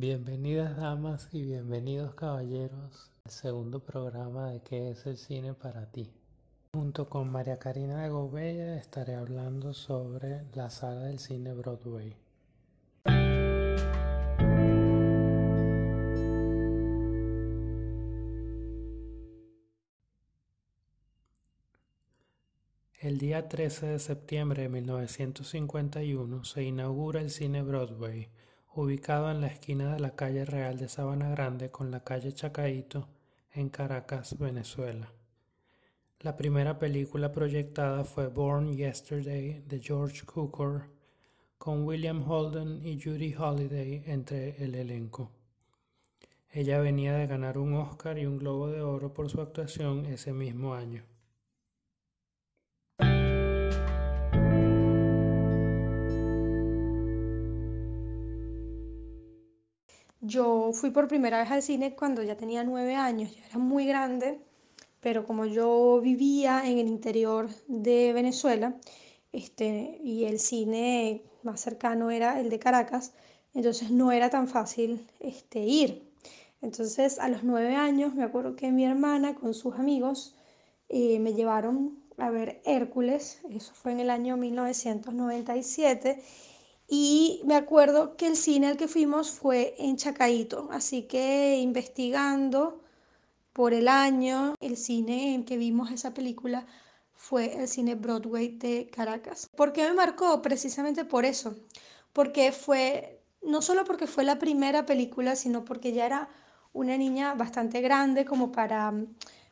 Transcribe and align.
Bienvenidas 0.00 0.78
damas 0.78 1.28
y 1.30 1.42
bienvenidos 1.42 2.14
caballeros 2.14 3.10
al 3.26 3.30
segundo 3.30 3.80
programa 3.80 4.50
de 4.50 4.62
¿Qué 4.62 4.92
es 4.92 5.04
el 5.04 5.18
cine 5.18 5.52
para 5.52 5.92
ti? 5.92 6.10
Junto 6.72 7.10
con 7.10 7.30
María 7.30 7.58
Karina 7.58 8.02
de 8.02 8.08
Gobella 8.08 8.78
estaré 8.78 9.14
hablando 9.16 9.74
sobre 9.74 10.46
la 10.54 10.70
sala 10.70 11.02
del 11.02 11.18
cine 11.18 11.52
Broadway. 11.52 12.16
El 23.00 23.18
día 23.18 23.50
13 23.50 23.84
de 23.84 23.98
septiembre 23.98 24.62
de 24.62 24.70
1951 24.70 26.44
se 26.44 26.62
inaugura 26.62 27.20
el 27.20 27.28
cine 27.28 27.60
Broadway, 27.60 28.30
ubicado 28.74 29.30
en 29.30 29.40
la 29.40 29.48
esquina 29.48 29.92
de 29.92 30.00
la 30.00 30.14
calle 30.14 30.44
Real 30.44 30.78
de 30.78 30.88
Sabana 30.88 31.28
Grande 31.30 31.70
con 31.70 31.90
la 31.90 32.04
calle 32.04 32.32
Chacaito, 32.32 33.08
en 33.52 33.68
Caracas, 33.68 34.38
Venezuela. 34.38 35.12
La 36.20 36.36
primera 36.36 36.78
película 36.78 37.32
proyectada 37.32 38.04
fue 38.04 38.28
Born 38.28 38.76
Yesterday 38.76 39.62
de 39.66 39.80
George 39.80 40.24
Cukor, 40.24 40.84
con 41.58 41.84
William 41.84 42.22
Holden 42.30 42.86
y 42.86 43.00
Judy 43.00 43.34
Holliday 43.34 44.04
entre 44.06 44.62
el 44.62 44.74
elenco. 44.74 45.32
Ella 46.52 46.78
venía 46.78 47.14
de 47.14 47.26
ganar 47.26 47.58
un 47.58 47.74
Oscar 47.74 48.18
y 48.18 48.26
un 48.26 48.38
Globo 48.38 48.68
de 48.68 48.82
Oro 48.82 49.12
por 49.12 49.28
su 49.30 49.40
actuación 49.40 50.06
ese 50.06 50.32
mismo 50.32 50.74
año. 50.74 51.09
Yo 60.22 60.72
fui 60.74 60.90
por 60.90 61.08
primera 61.08 61.38
vez 61.38 61.50
al 61.50 61.62
cine 61.62 61.94
cuando 61.96 62.22
ya 62.22 62.36
tenía 62.36 62.62
nueve 62.62 62.94
años, 62.94 63.34
ya 63.34 63.46
era 63.46 63.58
muy 63.58 63.86
grande, 63.86 64.38
pero 65.00 65.24
como 65.24 65.46
yo 65.46 65.98
vivía 66.02 66.62
en 66.66 66.78
el 66.78 66.88
interior 66.88 67.48
de 67.68 68.12
Venezuela, 68.12 68.76
este, 69.32 69.98
y 70.04 70.26
el 70.26 70.38
cine 70.38 71.22
más 71.42 71.60
cercano 71.62 72.10
era 72.10 72.38
el 72.38 72.50
de 72.50 72.58
Caracas, 72.58 73.14
entonces 73.54 73.90
no 73.90 74.12
era 74.12 74.28
tan 74.28 74.46
fácil 74.46 75.06
este, 75.20 75.60
ir. 75.60 76.02
Entonces 76.60 77.18
a 77.18 77.28
los 77.28 77.42
nueve 77.42 77.74
años 77.74 78.14
me 78.14 78.24
acuerdo 78.24 78.56
que 78.56 78.70
mi 78.72 78.84
hermana 78.84 79.34
con 79.34 79.54
sus 79.54 79.76
amigos 79.76 80.36
eh, 80.90 81.18
me 81.18 81.32
llevaron 81.32 81.98
a 82.18 82.28
ver 82.28 82.60
Hércules, 82.66 83.40
eso 83.50 83.72
fue 83.72 83.92
en 83.92 84.00
el 84.00 84.10
año 84.10 84.36
1997 84.36 86.22
y 86.90 87.40
me 87.44 87.54
acuerdo 87.54 88.16
que 88.16 88.26
el 88.26 88.36
cine 88.36 88.66
al 88.66 88.76
que 88.76 88.88
fuimos 88.88 89.30
fue 89.30 89.76
en 89.78 89.96
Chacaito, 89.96 90.68
así 90.72 91.04
que 91.04 91.58
investigando 91.60 92.82
por 93.52 93.72
el 93.74 93.86
año, 93.86 94.54
el 94.60 94.76
cine 94.76 95.34
en 95.34 95.44
que 95.44 95.56
vimos 95.56 95.92
esa 95.92 96.12
película 96.12 96.66
fue 97.14 97.60
el 97.60 97.68
cine 97.68 97.94
Broadway 97.94 98.48
de 98.58 98.90
Caracas. 98.90 99.48
¿Por 99.54 99.72
qué 99.72 99.84
me 99.84 99.94
marcó? 99.94 100.42
Precisamente 100.42 101.04
por 101.04 101.24
eso, 101.24 101.54
porque 102.12 102.50
fue, 102.50 103.22
no 103.40 103.62
solo 103.62 103.84
porque 103.84 104.08
fue 104.08 104.24
la 104.24 104.40
primera 104.40 104.84
película, 104.84 105.36
sino 105.36 105.64
porque 105.64 105.92
ya 105.92 106.06
era 106.06 106.28
una 106.72 106.96
niña 106.96 107.34
bastante 107.34 107.80
grande 107.82 108.24
como 108.24 108.50
para 108.50 108.92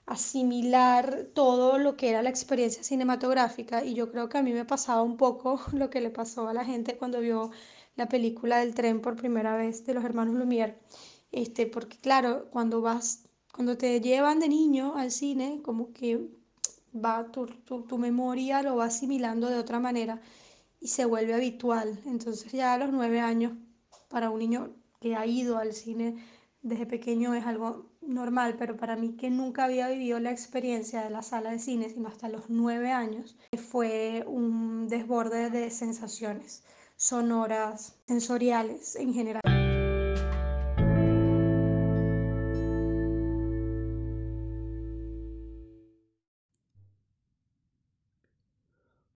asimilar 0.08 1.28
todo 1.34 1.78
lo 1.78 1.96
que 1.96 2.08
era 2.08 2.22
la 2.22 2.30
experiencia 2.30 2.82
cinematográfica 2.82 3.84
y 3.84 3.94
yo 3.94 4.10
creo 4.10 4.28
que 4.30 4.38
a 4.38 4.42
mí 4.42 4.52
me 4.52 4.64
pasaba 4.64 5.02
un 5.02 5.16
poco 5.16 5.60
lo 5.72 5.90
que 5.90 6.00
le 6.00 6.10
pasó 6.10 6.48
a 6.48 6.54
la 6.54 6.64
gente 6.64 6.96
cuando 6.96 7.20
vio 7.20 7.50
la 7.96 8.08
película 8.08 8.58
del 8.58 8.74
tren 8.74 9.00
por 9.02 9.16
primera 9.16 9.56
vez 9.56 9.84
de 9.84 9.94
los 9.94 10.04
hermanos 10.04 10.34
Lumière. 10.34 10.78
Este, 11.30 11.66
porque 11.66 11.98
claro, 11.98 12.48
cuando 12.50 12.80
vas, 12.80 13.24
cuando 13.52 13.76
te 13.76 14.00
llevan 14.00 14.40
de 14.40 14.48
niño 14.48 14.94
al 14.96 15.10
cine, 15.10 15.60
como 15.62 15.92
que 15.92 16.26
va 16.94 17.30
tu, 17.30 17.46
tu, 17.46 17.82
tu 17.82 17.98
memoria 17.98 18.62
lo 18.62 18.76
va 18.76 18.86
asimilando 18.86 19.48
de 19.48 19.56
otra 19.58 19.78
manera 19.78 20.20
y 20.80 20.88
se 20.88 21.04
vuelve 21.04 21.34
habitual. 21.34 22.00
Entonces 22.06 22.50
ya 22.52 22.74
a 22.74 22.78
los 22.78 22.90
nueve 22.92 23.20
años, 23.20 23.52
para 24.08 24.30
un 24.30 24.38
niño 24.38 24.74
que 25.00 25.16
ha 25.16 25.26
ido 25.26 25.58
al 25.58 25.74
cine 25.74 26.16
desde 26.62 26.86
pequeño 26.86 27.34
es 27.34 27.44
algo 27.46 27.87
normal, 28.08 28.56
pero 28.58 28.76
para 28.76 28.96
mí 28.96 29.16
que 29.16 29.30
nunca 29.30 29.64
había 29.64 29.88
vivido 29.88 30.18
la 30.18 30.30
experiencia 30.30 31.02
de 31.04 31.10
la 31.10 31.22
sala 31.22 31.50
de 31.50 31.58
cine, 31.58 31.90
sino 31.90 32.08
hasta 32.08 32.28
los 32.28 32.48
nueve 32.48 32.90
años, 32.90 33.36
fue 33.56 34.24
un 34.26 34.88
desborde 34.88 35.50
de 35.50 35.70
sensaciones 35.70 36.64
sonoras, 36.96 37.96
sensoriales 38.06 38.96
en 38.96 39.14
general. 39.14 39.42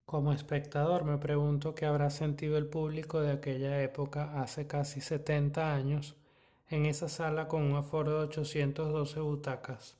Como 0.06 0.34
espectador 0.34 1.06
me 1.06 1.20
pregunto 1.20 1.76
qué 1.76 1.86
habrá 1.86 2.10
sentido 2.10 2.58
el 2.58 2.66
público 2.66 3.22
de 3.22 3.32
aquella 3.32 3.82
época 3.84 4.42
hace 4.42 4.66
casi 4.66 5.02
70 5.02 5.74
años 5.74 6.16
en 6.70 6.86
esa 6.86 7.10
sala 7.10 7.48
con 7.48 7.64
un 7.64 7.76
aforo 7.76 8.20
de 8.20 8.26
812 8.28 9.20
butacas. 9.22 9.98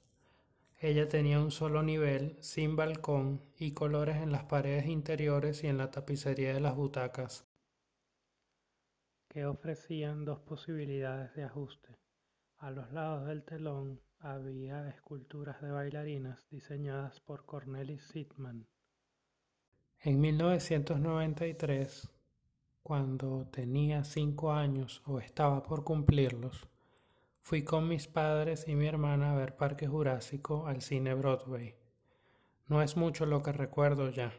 Ella 0.80 1.10
tenía 1.10 1.40
un 1.40 1.52
solo 1.52 1.82
nivel, 1.84 2.38
sin 2.42 2.76
balcón 2.76 3.42
y 3.58 3.72
colores 3.72 4.18
en 4.18 4.32
las 4.32 4.44
paredes 4.44 4.86
interiores 4.86 5.64
y 5.64 5.68
en 5.68 5.78
la 5.78 5.90
tapicería 5.92 6.54
de 6.54 6.60
las 6.60 6.76
butacas, 6.76 7.46
que 9.28 9.46
ofrecían 9.46 10.26
dos 10.26 10.40
posibilidades 10.40 11.34
de 11.34 11.44
ajuste. 11.44 11.98
A 12.58 12.72
los 12.72 12.92
lados 12.92 13.28
del 13.28 13.44
telón 13.44 14.00
había 14.20 14.90
esculturas 14.90 15.62
de 15.62 15.72
bailarinas 15.72 16.48
diseñadas 16.50 17.20
por 17.20 17.46
Cornelis 17.46 18.04
Sittman. 18.08 18.68
En 20.02 20.22
1993 20.22 22.10
cuando 22.90 23.46
tenía 23.52 24.04
cinco 24.04 24.52
años 24.52 25.04
o 25.06 25.20
estaba 25.20 25.62
por 25.62 25.84
cumplirlos, 25.84 26.68
fui 27.40 27.64
con 27.64 27.88
mis 27.88 28.08
padres 28.08 28.68
y 28.68 28.74
mi 28.74 28.88
hermana 28.88 29.32
a 29.32 29.36
ver 29.36 29.56
Parque 29.56 29.86
Jurásico 29.86 30.66
al 30.66 30.82
cine 30.82 31.14
Broadway. 31.14 31.76
No 32.66 32.82
es 32.82 32.98
mucho 32.98 33.28
lo 33.28 33.44
que 33.44 33.52
recuerdo 33.52 34.10
ya. 34.10 34.34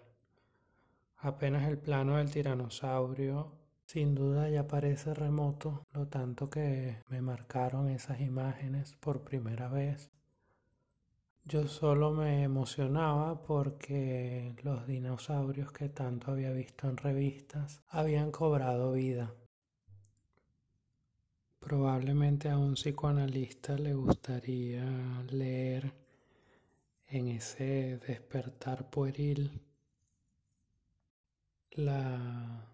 Apenas 1.18 1.68
el 1.68 1.78
plano 1.78 2.16
del 2.16 2.32
tiranosaurio, 2.32 3.52
sin 3.84 4.16
duda 4.16 4.48
ya 4.48 4.66
parece 4.66 5.14
remoto, 5.14 5.86
lo 5.92 6.08
tanto 6.08 6.50
que 6.50 7.04
me 7.06 7.22
marcaron 7.22 7.88
esas 7.88 8.20
imágenes 8.20 8.96
por 8.96 9.22
primera 9.22 9.68
vez. 9.68 10.10
Yo 11.50 11.66
solo 11.66 12.12
me 12.12 12.44
emocionaba 12.44 13.42
porque 13.42 14.54
los 14.62 14.86
dinosaurios 14.86 15.72
que 15.72 15.88
tanto 15.88 16.30
había 16.30 16.52
visto 16.52 16.88
en 16.88 16.96
revistas 16.96 17.82
habían 17.88 18.30
cobrado 18.30 18.92
vida. 18.92 19.34
Probablemente 21.58 22.50
a 22.50 22.56
un 22.56 22.74
psicoanalista 22.74 23.76
le 23.76 23.94
gustaría 23.94 24.84
leer 25.32 25.92
en 27.08 27.26
ese 27.26 27.98
despertar 28.06 28.88
pueril 28.88 29.60
la 31.72 32.64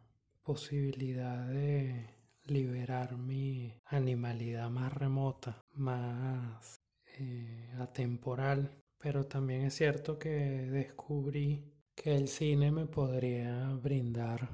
posibilidad 0.42 1.48
de 1.48 2.10
liberar 2.44 3.16
mi 3.16 3.72
animalidad 3.86 4.68
más 4.68 4.92
remota, 4.92 5.64
más 5.72 6.85
eh, 7.18 7.70
atemporal, 7.78 8.70
pero 8.98 9.24
también 9.24 9.62
es 9.62 9.74
cierto 9.74 10.18
que 10.18 10.28
descubrí 10.30 11.64
que 11.94 12.14
el 12.14 12.28
cine 12.28 12.70
me 12.70 12.86
podría 12.86 13.68
brindar 13.82 14.50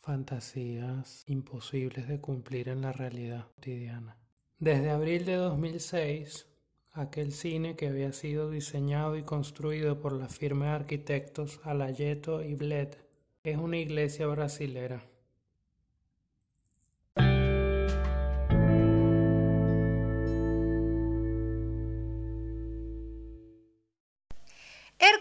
fantasías 0.00 1.22
imposibles 1.26 2.08
de 2.08 2.20
cumplir 2.20 2.68
en 2.68 2.82
la 2.82 2.92
realidad 2.92 3.48
cotidiana. 3.54 4.16
Desde 4.58 4.90
abril 4.90 5.24
de 5.24 5.34
2006, 5.34 6.46
aquel 6.92 7.32
cine 7.32 7.76
que 7.76 7.88
había 7.88 8.12
sido 8.12 8.50
diseñado 8.50 9.16
y 9.16 9.22
construido 9.22 10.00
por 10.00 10.12
la 10.12 10.28
firma 10.28 10.66
de 10.66 10.72
arquitectos 10.72 11.60
Alayeto 11.64 12.42
y 12.42 12.54
Bled 12.54 12.94
es 13.42 13.58
una 13.58 13.78
iglesia 13.78 14.26
brasilera 14.26 15.04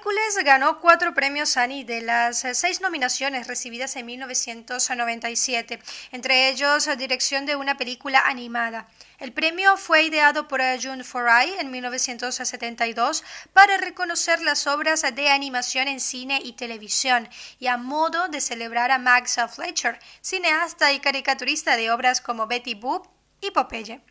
Hércules 0.06 0.46
ganó 0.46 0.82
cuatro 0.82 1.16
premios 1.16 1.58
Annie 1.58 1.84
de 1.84 2.00
las 2.02 2.46
seis 2.54 2.80
nominaciones 2.80 3.48
recibidas 3.48 3.96
en 3.96 4.06
1997, 4.06 5.80
entre 6.12 6.50
ellos 6.50 6.88
dirección 6.96 7.48
de 7.48 7.56
una 7.56 7.76
película 7.76 8.22
animada. 8.24 8.88
El 9.18 9.34
premio 9.34 9.78
fue 9.78 10.04
ideado 10.04 10.48
por 10.48 10.62
June 10.80 11.04
Foray 11.04 11.56
en 11.60 11.72
1972 11.72 13.24
para 13.52 13.78
reconocer 13.78 14.44
las 14.44 14.68
obras 14.68 15.02
de 15.02 15.30
animación 15.32 15.88
en 15.88 16.00
cine 16.00 16.40
y 16.44 16.54
televisión 16.54 17.28
y 17.58 17.66
a 17.66 17.78
modo 17.78 18.28
de 18.28 18.42
celebrar 18.42 18.92
a 18.92 19.00
Max 19.00 19.38
Fletcher, 19.56 19.98
cineasta 20.22 20.94
y 20.94 21.00
caricaturista 21.00 21.78
de 21.78 21.90
obras 21.90 22.22
como 22.22 22.46
Betty 22.46 22.76
Boop, 22.76 23.08
y 23.42 23.50
Popeye. 23.50 24.02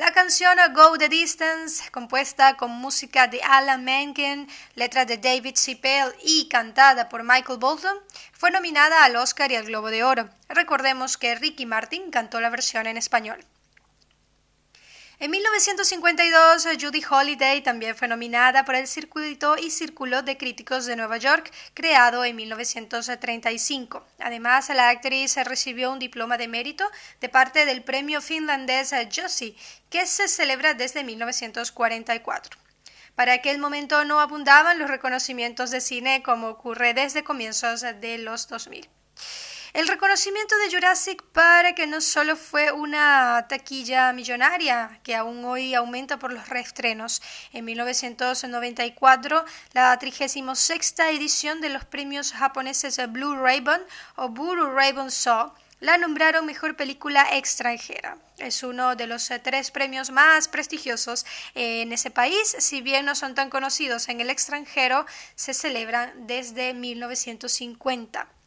La 0.00 0.14
canción 0.14 0.56
Go 0.72 0.96
the 0.96 1.10
Distance, 1.10 1.90
compuesta 1.90 2.56
con 2.56 2.70
música 2.70 3.26
de 3.26 3.42
Alan 3.42 3.84
Menken, 3.84 4.48
letra 4.74 5.04
de 5.04 5.18
David 5.18 5.56
Sipel 5.56 6.14
y 6.24 6.48
cantada 6.48 7.10
por 7.10 7.22
Michael 7.22 7.58
Bolton, 7.58 7.98
fue 8.32 8.50
nominada 8.50 9.04
al 9.04 9.16
Oscar 9.16 9.52
y 9.52 9.56
al 9.56 9.66
Globo 9.66 9.90
de 9.90 10.02
Oro. 10.02 10.30
Recordemos 10.48 11.18
que 11.18 11.34
Ricky 11.34 11.66
Martin 11.66 12.10
cantó 12.10 12.40
la 12.40 12.48
versión 12.48 12.86
en 12.86 12.96
español. 12.96 13.44
En 15.22 15.30
1952, 15.32 16.66
Judy 16.80 17.02
Holliday 17.04 17.60
también 17.60 17.94
fue 17.94 18.08
nominada 18.08 18.64
por 18.64 18.74
el 18.74 18.86
Circuito 18.86 19.58
y 19.58 19.70
Círculo 19.70 20.22
de 20.22 20.38
Críticos 20.38 20.86
de 20.86 20.96
Nueva 20.96 21.18
York, 21.18 21.52
creado 21.74 22.24
en 22.24 22.36
1935. 22.36 24.02
Además, 24.20 24.70
la 24.70 24.88
actriz 24.88 25.36
recibió 25.44 25.92
un 25.92 25.98
diploma 25.98 26.38
de 26.38 26.48
mérito 26.48 26.90
de 27.20 27.28
parte 27.28 27.66
del 27.66 27.82
premio 27.84 28.22
finlandés 28.22 28.94
Jussi, 29.14 29.54
que 29.90 30.06
se 30.06 30.26
celebra 30.26 30.72
desde 30.72 31.04
1944. 31.04 32.58
Para 33.14 33.34
aquel 33.34 33.58
momento 33.58 34.02
no 34.06 34.20
abundaban 34.20 34.78
los 34.78 34.88
reconocimientos 34.88 35.70
de 35.70 35.82
cine 35.82 36.22
como 36.22 36.48
ocurre 36.48 36.94
desde 36.94 37.24
comienzos 37.24 37.82
de 37.82 38.16
los 38.16 38.48
2000. 38.48 38.88
El 39.72 39.86
reconocimiento 39.86 40.56
de 40.58 40.74
Jurassic 40.74 41.22
Park 41.22 41.76
que 41.76 41.86
no 41.86 42.00
solo 42.00 42.34
fue 42.34 42.72
una 42.72 43.46
taquilla 43.48 44.12
millonaria, 44.12 44.98
que 45.04 45.14
aún 45.14 45.44
hoy 45.44 45.74
aumenta 45.74 46.18
por 46.18 46.32
los 46.32 46.48
reestrenos. 46.48 47.22
En 47.52 47.64
1994, 47.66 49.44
la 49.72 49.96
36 49.96 50.44
edición 51.12 51.60
de 51.60 51.68
los 51.68 51.84
premios 51.84 52.32
japoneses 52.32 53.00
Blue 53.12 53.36
Raven 53.36 53.80
o 54.16 54.28
Buru 54.28 54.74
Raven 54.74 55.08
Saw 55.08 55.52
la 55.78 55.98
nombraron 55.98 56.46
mejor 56.46 56.76
película 56.76 57.36
extranjera. 57.36 58.18
Es 58.38 58.64
uno 58.64 58.96
de 58.96 59.06
los 59.06 59.30
tres 59.44 59.70
premios 59.70 60.10
más 60.10 60.48
prestigiosos 60.48 61.24
en 61.54 61.92
ese 61.92 62.10
país, 62.10 62.56
si 62.58 62.80
bien 62.80 63.04
no 63.04 63.14
son 63.14 63.36
tan 63.36 63.50
conocidos 63.50 64.08
en 64.08 64.20
el 64.20 64.30
extranjero, 64.30 65.06
se 65.36 65.54
celebran 65.54 66.26
desde 66.26 66.74
1950. 66.74 68.39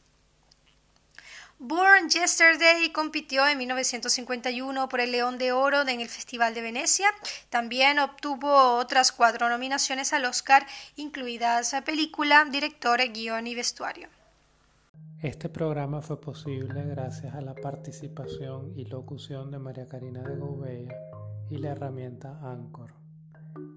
Born 1.66 2.10
Yesterday 2.10 2.92
compitió 2.92 3.48
en 3.48 3.58
1951 3.58 4.90
por 4.90 5.00
el 5.00 5.14
León 5.14 5.38
de 5.38 5.54
Oro 5.54 5.88
en 5.88 6.02
el 6.02 6.10
Festival 6.10 6.54
de 6.54 6.62
Venecia. 6.62 7.08
También 7.50 8.00
obtuvo 8.00 8.76
otras 8.76 9.14
cuatro 9.14 9.48
nominaciones 9.48 10.12
al 10.12 10.26
Oscar, 10.26 10.66
incluidas 10.98 11.74
película, 11.86 12.44
director, 12.52 13.00
guion 13.14 13.48
y 13.48 13.56
vestuario. 13.56 14.10
Este 15.22 15.48
programa 15.48 16.02
fue 16.02 16.20
posible 16.20 16.84
gracias 16.84 17.34
a 17.34 17.40
la 17.40 17.56
participación 17.56 18.74
y 18.76 18.84
locución 18.84 19.50
de 19.50 19.60
María 19.60 19.88
Karina 19.88 20.22
de 20.22 20.36
Gouveia 20.36 20.94
y 21.50 21.60
la 21.60 21.70
herramienta 21.70 22.42
Anchor. 22.44 22.92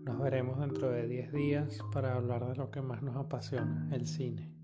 Nos 0.02 0.18
veremos 0.18 0.58
dentro 0.58 0.90
de 0.90 1.06
10 1.06 1.32
días 1.32 1.78
para 1.92 2.16
hablar 2.16 2.48
de 2.48 2.56
lo 2.56 2.68
que 2.72 2.82
más 2.82 3.00
nos 3.02 3.14
apasiona, 3.14 3.88
el 3.94 4.08
cine. 4.08 4.55